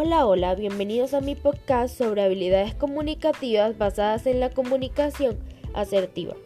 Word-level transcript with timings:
Hola, 0.00 0.28
hola, 0.28 0.54
bienvenidos 0.54 1.12
a 1.12 1.20
mi 1.20 1.34
podcast 1.34 1.98
sobre 1.98 2.22
habilidades 2.22 2.72
comunicativas 2.72 3.76
basadas 3.76 4.28
en 4.28 4.38
la 4.38 4.48
comunicación 4.48 5.36
asertiva. 5.74 6.36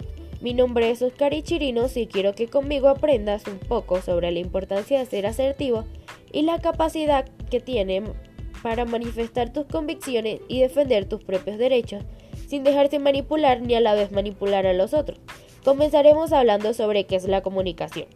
Mi 0.41 0.55
nombre 0.55 0.91
es 0.91 1.03
Oscar 1.03 1.35
Ichirinos 1.35 1.99
y 1.99 2.07
quiero 2.07 2.35
que 2.35 2.49
conmigo 2.49 2.89
aprendas 2.89 3.47
un 3.47 3.59
poco 3.59 4.01
sobre 4.01 4.31
la 4.31 4.39
importancia 4.39 4.99
de 4.99 5.05
ser 5.05 5.27
asertivo 5.27 5.85
y 6.33 6.45
la 6.45 6.63
capacidad 6.63 7.27
que 7.51 7.61
tiene 7.61 8.03
para 8.63 8.87
manifestar 8.87 9.53
tus 9.53 9.67
convicciones 9.67 10.41
y 10.49 10.63
defender 10.63 11.05
tus 11.05 11.23
propios 11.23 11.59
derechos 11.59 12.05
sin 12.47 12.65
dejarse 12.65 13.01
manipular 13.01 13.61
ni 13.61 13.75
a 13.75 13.81
la 13.81 13.93
vez 13.93 14.13
manipular 14.13 14.67
a 14.67 14.73
los 14.73 14.95
otros. 14.95 15.21
Comenzaremos 15.63 16.33
hablando 16.33 16.73
sobre 16.73 17.05
qué 17.05 17.17
es 17.17 17.29
la 17.29 17.43
comunicación. 17.43 18.07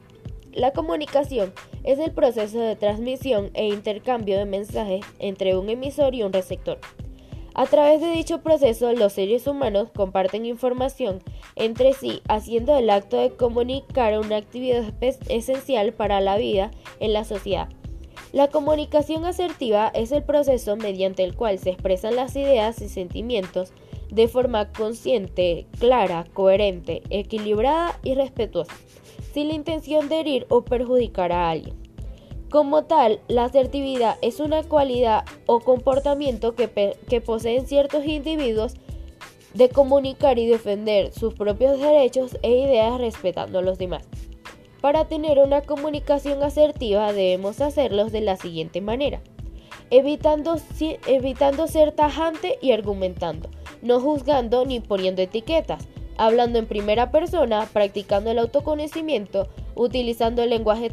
La 0.56 0.70
comunicación 0.70 1.52
es 1.84 1.98
el 1.98 2.12
proceso 2.12 2.58
de 2.58 2.76
transmisión 2.76 3.50
e 3.52 3.66
intercambio 3.66 4.38
de 4.38 4.46
mensajes 4.46 5.04
entre 5.18 5.54
un 5.54 5.68
emisor 5.68 6.14
y 6.14 6.22
un 6.22 6.32
receptor. 6.32 6.78
A 7.52 7.66
través 7.66 8.00
de 8.00 8.10
dicho 8.12 8.40
proceso, 8.40 8.90
los 8.94 9.12
seres 9.12 9.46
humanos 9.46 9.90
comparten 9.94 10.46
información 10.46 11.22
entre 11.56 11.92
sí, 11.92 12.22
haciendo 12.26 12.74
el 12.74 12.88
acto 12.88 13.18
de 13.18 13.36
comunicar 13.36 14.18
una 14.18 14.38
actividad 14.38 14.94
esencial 15.28 15.92
para 15.92 16.22
la 16.22 16.38
vida 16.38 16.70
en 17.00 17.12
la 17.12 17.24
sociedad. 17.24 17.68
La 18.32 18.48
comunicación 18.48 19.26
asertiva 19.26 19.88
es 19.92 20.10
el 20.10 20.22
proceso 20.22 20.74
mediante 20.76 21.22
el 21.22 21.36
cual 21.36 21.58
se 21.58 21.68
expresan 21.70 22.16
las 22.16 22.34
ideas 22.34 22.80
y 22.80 22.88
sentimientos 22.88 23.74
de 24.10 24.26
forma 24.26 24.72
consciente, 24.72 25.66
clara, 25.78 26.24
coherente, 26.32 27.02
equilibrada 27.10 28.00
y 28.02 28.14
respetuosa 28.14 28.72
sin 29.36 29.48
la 29.48 29.54
intención 29.54 30.08
de 30.08 30.20
herir 30.20 30.46
o 30.48 30.62
perjudicar 30.62 31.30
a 31.30 31.50
alguien. 31.50 31.76
Como 32.48 32.84
tal, 32.84 33.20
la 33.28 33.44
asertividad 33.44 34.16
es 34.22 34.40
una 34.40 34.62
cualidad 34.62 35.26
o 35.44 35.60
comportamiento 35.60 36.54
que, 36.54 37.20
poseen 37.20 37.66
ciertos 37.66 38.06
individuos 38.06 38.76
de 39.52 39.68
comunicar 39.68 40.38
y 40.38 40.46
defender 40.46 41.12
sus 41.12 41.34
propios 41.34 41.78
derechos 41.78 42.38
e 42.40 42.50
ideas 42.50 42.98
respetando 42.98 43.58
a 43.58 43.62
los 43.62 43.76
demás. 43.76 44.08
Para 44.80 45.04
tener 45.04 45.38
una 45.38 45.60
comunicación 45.60 46.42
asertiva 46.42 47.12
debemos 47.12 47.60
hacerlos 47.60 48.12
de 48.12 48.22
la 48.22 48.38
siguiente 48.38 48.80
manera. 48.80 49.20
Evitando 49.90 50.56
ser 50.56 51.92
tajante 51.92 52.58
y 52.62 52.72
argumentando, 52.72 53.50
no 53.82 54.00
juzgando 54.00 54.64
ni 54.64 54.80
poniendo 54.80 55.20
etiquetas, 55.20 55.86
hablando 56.18 56.58
en 56.58 56.66
primera 56.66 57.10
persona, 57.10 57.68
practicando 57.72 58.30
el 58.30 58.38
autoconocimiento, 58.38 59.48
utilizando 59.74 60.42
el 60.42 60.50
lenguaje 60.50 60.90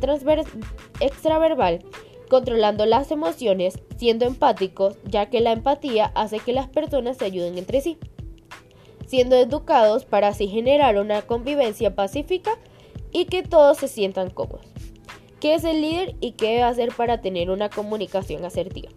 extraverbal, 1.00 1.80
controlando 2.30 2.86
las 2.86 3.12
emociones, 3.12 3.80
siendo 3.98 4.26
empáticos, 4.26 4.98
ya 5.06 5.30
que 5.30 5.42
la 5.42 5.52
empatía 5.52 6.12
hace 6.16 6.40
que 6.40 6.54
las 6.54 6.68
personas 6.68 7.18
se 7.18 7.26
ayuden 7.26 7.58
entre 7.58 7.82
sí, 7.82 7.98
siendo 9.06 9.36
educados 9.36 10.06
para 10.06 10.30
así 10.30 10.48
generar 10.48 10.98
una 10.98 11.22
convivencia 11.22 11.96
pacífica 11.96 12.58
y 13.12 13.26
que 13.26 13.44
todos 13.44 13.78
se 13.78 13.88
sientan 13.88 14.30
cómodos. 14.30 14.66
¿Qué 15.40 15.56
es 15.56 15.64
el 15.66 15.82
líder 15.82 16.16
y 16.22 16.32
qué 16.32 16.48
debe 16.48 16.64
hacer 16.64 16.90
para 16.96 17.22
tener 17.22 17.52
una 17.52 17.70
comunicación 17.70 18.46
asertiva? 18.46 18.90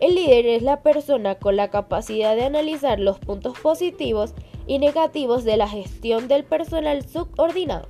El 0.00 0.14
líder 0.14 0.46
es 0.46 0.62
la 0.62 0.82
persona 0.82 1.34
con 1.34 1.56
la 1.56 1.68
capacidad 1.68 2.34
de 2.34 2.44
analizar 2.44 2.98
los 2.98 3.18
puntos 3.18 3.58
positivos 3.58 4.32
y 4.66 4.78
negativos 4.78 5.44
de 5.44 5.56
la 5.56 5.68
gestión 5.68 6.28
del 6.28 6.44
personal 6.44 7.06
subordinado 7.06 7.88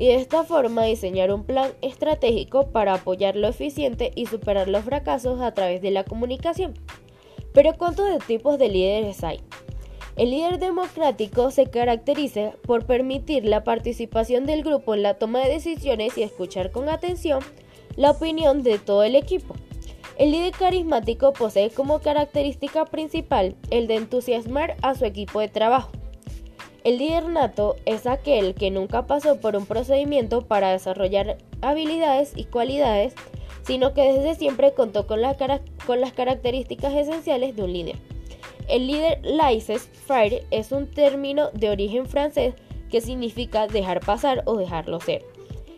y 0.00 0.06
de 0.06 0.14
esta 0.14 0.44
forma 0.44 0.84
diseñar 0.84 1.30
un 1.30 1.44
plan 1.44 1.72
estratégico 1.82 2.68
para 2.68 2.94
apoyar 2.94 3.36
lo 3.36 3.48
eficiente 3.48 4.12
y 4.14 4.24
superar 4.24 4.66
los 4.66 4.82
fracasos 4.82 5.42
a 5.42 5.52
través 5.52 5.82
de 5.82 5.90
la 5.90 6.04
comunicación. 6.04 6.72
Pero 7.52 7.74
¿cuántos 7.76 8.06
tipos 8.26 8.58
de 8.58 8.70
líderes 8.70 9.22
hay? 9.22 9.40
El 10.16 10.30
líder 10.30 10.58
democrático 10.58 11.50
se 11.50 11.66
caracteriza 11.66 12.52
por 12.66 12.86
permitir 12.86 13.44
la 13.44 13.62
participación 13.62 14.46
del 14.46 14.64
grupo 14.64 14.94
en 14.94 15.02
la 15.02 15.14
toma 15.14 15.40
de 15.40 15.50
decisiones 15.50 16.16
y 16.16 16.22
escuchar 16.22 16.70
con 16.70 16.88
atención 16.88 17.40
la 17.96 18.12
opinión 18.12 18.62
de 18.62 18.78
todo 18.78 19.02
el 19.02 19.16
equipo. 19.16 19.54
El 20.16 20.32
líder 20.32 20.52
carismático 20.52 21.34
posee 21.34 21.68
como 21.68 22.00
característica 22.00 22.86
principal 22.86 23.54
el 23.70 23.86
de 23.86 23.96
entusiasmar 23.96 24.76
a 24.80 24.94
su 24.94 25.04
equipo 25.04 25.40
de 25.40 25.48
trabajo. 25.48 25.92
El 26.82 26.96
líder 26.96 27.28
nato 27.28 27.76
es 27.84 28.06
aquel 28.06 28.54
que 28.54 28.70
nunca 28.70 29.06
pasó 29.06 29.38
por 29.38 29.54
un 29.54 29.66
procedimiento 29.66 30.42
para 30.42 30.72
desarrollar 30.72 31.36
habilidades 31.60 32.32
y 32.36 32.44
cualidades, 32.44 33.14
sino 33.66 33.92
que 33.92 34.12
desde 34.12 34.34
siempre 34.34 34.72
contó 34.72 35.06
con, 35.06 35.20
las 35.20 35.36
características 35.36 36.94
esenciales 36.94 37.54
de 37.54 37.62
un 37.64 37.72
líder. 37.74 37.96
El 38.66 38.86
líder 38.86 39.20
laissez-faire 39.22 40.46
es 40.50 40.72
un 40.72 40.90
término 40.90 41.50
de 41.52 41.68
origen 41.68 42.06
francés 42.06 42.54
que 42.90 43.02
significa 43.02 43.66
dejar 43.66 44.00
pasar 44.00 44.42
o 44.46 44.56
dejarlo 44.56 45.00
ser. 45.00 45.22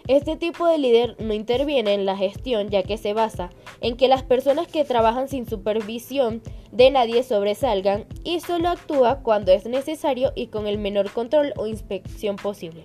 Este 0.08 0.36
tipo 0.36 0.66
de 0.66 0.78
líder 0.78 1.16
no 1.20 1.32
interviene 1.32 1.94
en 1.94 2.06
la 2.06 2.16
gestión 2.16 2.70
ya 2.70 2.82
que 2.82 2.98
se 2.98 3.12
basa 3.12 3.50
en 3.80 3.96
que 3.96 4.08
las 4.08 4.24
personas 4.24 4.66
que 4.66 4.84
trabajan 4.84 5.28
sin 5.28 5.48
supervisión 5.48 6.42
de 6.72 6.90
nadie 6.90 7.22
sobresalgan 7.22 8.06
y 8.24 8.40
solo 8.40 8.68
actúa 8.68 9.20
cuando 9.22 9.52
es 9.52 9.64
necesario 9.66 10.32
y 10.34 10.48
con 10.48 10.66
el 10.66 10.78
menor 10.78 11.12
control 11.12 11.52
o 11.56 11.68
inspección 11.68 12.34
posible. 12.34 12.84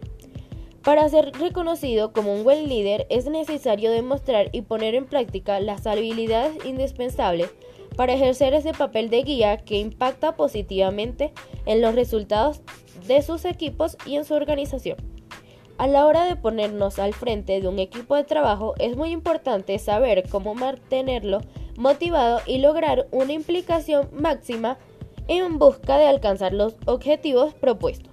Para 0.84 1.10
ser 1.10 1.32
reconocido 1.34 2.14
como 2.14 2.34
un 2.34 2.44
buen 2.44 2.70
líder 2.70 3.08
es 3.10 3.26
necesario 3.26 3.92
demostrar 3.92 4.50
y 4.52 4.62
poner 4.62 4.94
en 4.94 5.06
práctica 5.06 5.60
las 5.60 5.88
habilidades 5.88 6.64
indispensables 6.66 7.50
para 7.96 8.14
ejercer 8.14 8.54
ese 8.54 8.74
papel 8.74 9.10
de 9.10 9.24
guía 9.24 9.58
que 9.58 9.80
impacta 9.80 10.36
positivamente 10.36 11.34
en 11.66 11.82
los 11.82 11.96
resultados 11.96 12.62
de 13.08 13.24
sus 13.24 13.44
equipos 13.44 13.98
y 14.06 14.18
en 14.18 14.24
su 14.24 14.36
organización. 14.36 15.17
A 15.78 15.86
la 15.86 16.08
hora 16.08 16.26
de 16.26 16.36
ponernos 16.36 16.98
al 16.98 17.14
frente 17.14 17.62
de 17.62 17.68
un 17.68 17.78
equipo 17.78 18.16
de 18.16 18.24
trabajo 18.24 18.74
es 18.80 18.98
muy 18.98 19.12
importante 19.12 19.78
saber 19.78 20.28
cómo 20.28 20.56
mantenerlo 20.56 21.42
motivado 21.78 22.42
y 22.48 22.58
lograr 22.58 23.08
una 23.12 23.34
implicación 23.34 24.10
máxima 24.12 24.80
en 25.28 25.60
busca 25.60 25.98
de 25.98 26.08
alcanzar 26.08 26.52
los 26.52 26.74
objetivos 26.86 27.54
propuestos. 27.54 28.12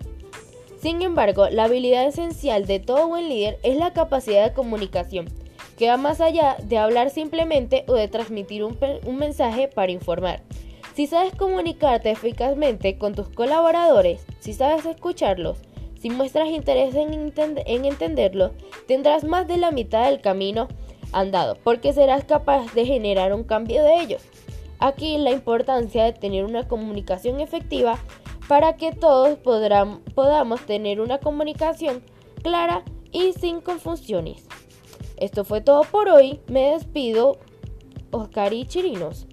Sin 0.78 1.00
embargo, 1.00 1.48
la 1.48 1.64
habilidad 1.64 2.06
esencial 2.06 2.66
de 2.66 2.80
todo 2.80 3.08
buen 3.08 3.30
líder 3.30 3.58
es 3.62 3.78
la 3.78 3.94
capacidad 3.94 4.44
de 4.46 4.52
comunicación, 4.52 5.30
que 5.78 5.88
va 5.88 5.96
más 5.96 6.20
allá 6.20 6.58
de 6.62 6.76
hablar 6.76 7.08
simplemente 7.08 7.84
o 7.88 7.94
de 7.94 8.08
transmitir 8.08 8.62
un, 8.62 8.76
un 9.06 9.16
mensaje 9.16 9.68
para 9.68 9.92
informar. 9.92 10.42
Si 10.94 11.06
sabes 11.06 11.34
comunicarte 11.34 12.10
eficazmente 12.10 12.98
con 12.98 13.14
tus 13.14 13.30
colaboradores, 13.30 14.26
si 14.40 14.52
sabes 14.52 14.84
escucharlos, 14.84 15.62
si 16.04 16.10
muestras 16.10 16.50
interés 16.50 16.94
en, 16.96 17.32
entenderlo, 17.86 18.50
tendrás 18.86 19.24
más 19.24 19.48
de 19.48 19.56
la 19.56 19.70
mitad 19.70 20.04
del 20.04 20.20
camino 20.20 20.68
andado, 21.12 21.56
porque 21.64 21.94
serás 21.94 22.26
capaz 22.26 22.74
de 22.74 22.84
generar 22.84 23.32
un 23.32 23.42
cambio 23.42 23.82
de 23.82 24.02
ellos. 24.02 24.22
Aquí 24.80 25.16
la 25.16 25.30
importancia 25.30 26.04
de 26.04 26.12
tener 26.12 26.44
una 26.44 26.68
comunicación 26.68 27.40
efectiva 27.40 27.96
para 28.48 28.76
que 28.76 28.92
todos 28.92 29.38
podamos 29.38 30.66
tener 30.66 31.00
una 31.00 31.20
comunicación 31.20 32.02
clara 32.42 32.84
y 33.10 33.32
sin 33.32 33.62
confusiones. 33.62 34.46
Esto 35.16 35.42
fue 35.46 35.62
todo 35.62 35.84
por 35.84 36.10
hoy. 36.10 36.38
Me 36.48 36.72
despido, 36.72 37.38
Oscar 38.10 38.52
y 38.52 38.66
Chirinos. 38.66 39.26